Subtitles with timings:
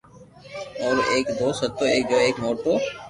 [0.83, 2.73] اورو ايڪ دوست ھتو جو ايڪ موٽو